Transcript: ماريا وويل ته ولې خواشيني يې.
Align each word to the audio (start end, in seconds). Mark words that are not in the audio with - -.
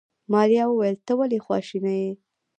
ماريا 0.33 0.63
وويل 0.67 0.97
ته 1.07 1.13
ولې 1.19 1.37
خواشيني 1.45 1.95
يې. 2.03 2.11